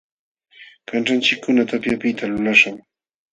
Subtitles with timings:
[0.87, 2.75] Kanćhanchikkuna tapyapiqta lulaśhqam.